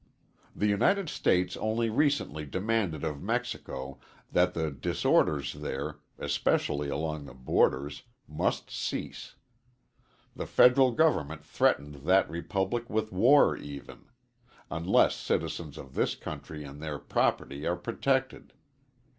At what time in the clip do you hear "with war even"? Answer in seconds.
12.89-14.05